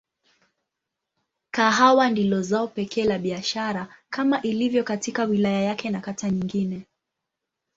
Kahawa 1.51 2.09
ndilo 2.09 2.41
zao 2.41 2.67
pekee 2.67 3.03
la 3.03 3.19
biashara 3.19 3.87
kama 4.09 4.41
ilivyo 4.41 4.83
katika 4.83 5.23
wilaya 5.23 5.61
yake 5.61 5.89
na 5.89 6.01
kata 6.01 6.29
nyingine. 6.29 6.85